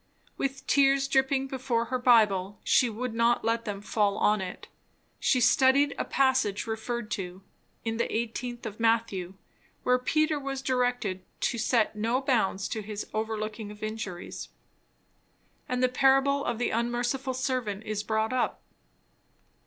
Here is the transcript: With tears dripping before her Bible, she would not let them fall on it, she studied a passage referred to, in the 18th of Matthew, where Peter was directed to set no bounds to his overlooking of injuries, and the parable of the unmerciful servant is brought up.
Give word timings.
With 0.35 0.65
tears 0.65 1.07
dripping 1.07 1.45
before 1.45 1.85
her 1.93 1.99
Bible, 1.99 2.59
she 2.63 2.89
would 2.89 3.13
not 3.13 3.45
let 3.45 3.65
them 3.65 3.81
fall 3.83 4.17
on 4.17 4.41
it, 4.41 4.67
she 5.19 5.39
studied 5.39 5.93
a 5.95 6.03
passage 6.05 6.65
referred 6.65 7.11
to, 7.11 7.43
in 7.85 7.97
the 7.97 8.07
18th 8.07 8.65
of 8.65 8.79
Matthew, 8.79 9.35
where 9.83 9.99
Peter 9.99 10.39
was 10.39 10.63
directed 10.63 11.23
to 11.41 11.59
set 11.59 11.95
no 11.95 12.19
bounds 12.19 12.67
to 12.69 12.81
his 12.81 13.05
overlooking 13.13 13.69
of 13.69 13.83
injuries, 13.83 14.49
and 15.69 15.83
the 15.83 15.87
parable 15.87 16.43
of 16.45 16.57
the 16.57 16.71
unmerciful 16.71 17.35
servant 17.35 17.83
is 17.83 18.01
brought 18.01 18.33
up. 18.33 18.59